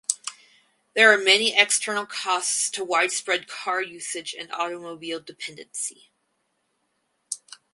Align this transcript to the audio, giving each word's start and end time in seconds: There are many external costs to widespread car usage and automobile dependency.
There 0.95 1.13
are 1.13 1.23
many 1.23 1.55
external 1.55 2.07
costs 2.07 2.71
to 2.71 2.83
widespread 2.83 3.47
car 3.47 3.83
usage 3.83 4.33
and 4.33 4.51
automobile 4.51 5.19
dependency. 5.19 6.09